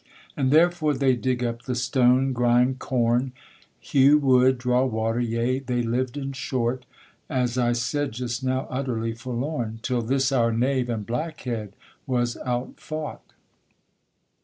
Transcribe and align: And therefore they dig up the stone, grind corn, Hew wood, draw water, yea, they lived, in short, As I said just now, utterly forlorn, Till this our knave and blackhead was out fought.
And 0.35 0.49
therefore 0.49 0.95
they 0.95 1.15
dig 1.15 1.43
up 1.43 1.61
the 1.65 1.75
stone, 1.75 2.33
grind 2.33 2.79
corn, 2.79 3.33
Hew 3.79 4.17
wood, 4.17 4.57
draw 4.57 4.83
water, 4.83 5.19
yea, 5.19 5.59
they 5.59 5.83
lived, 5.83 6.17
in 6.17 6.33
short, 6.33 6.87
As 7.29 7.55
I 7.55 7.73
said 7.73 8.11
just 8.13 8.43
now, 8.43 8.65
utterly 8.71 9.13
forlorn, 9.13 9.77
Till 9.83 10.01
this 10.01 10.31
our 10.31 10.51
knave 10.51 10.89
and 10.89 11.05
blackhead 11.05 11.75
was 12.07 12.35
out 12.37 12.79
fought. 12.79 13.33